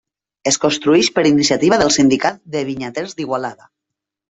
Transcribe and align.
Es 0.51 0.55
construeix 0.63 1.09
per 1.17 1.25
iniciativa 1.33 1.79
del 1.83 1.93
Sindicat 1.97 2.41
de 2.57 2.65
Vinyaters 2.73 3.17
d'Igualada. 3.23 3.71